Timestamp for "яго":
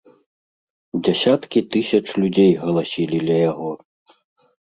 3.51-3.69